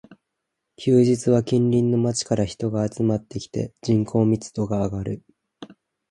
[0.77, 5.21] 休日は近隣の街から人が集まってきて、人口密度が上がる